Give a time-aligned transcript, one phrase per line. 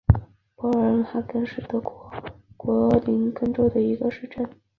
[0.55, 2.11] 博尔恩哈根是德国
[2.57, 4.49] 图林根州的一个市镇。